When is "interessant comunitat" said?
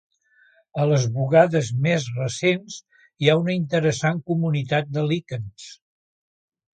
3.57-4.89